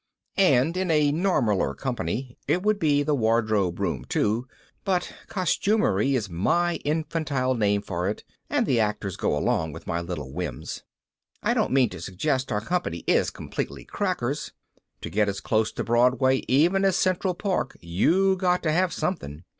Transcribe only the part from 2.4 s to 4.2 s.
it would be the wardrobe room,